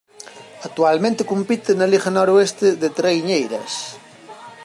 Actualmente 0.67 1.27
compite 1.31 1.69
na 1.75 1.89
Liga 1.93 2.09
Noroeste 2.17 2.67
de 2.81 2.89
Traiñeiras. 2.97 3.73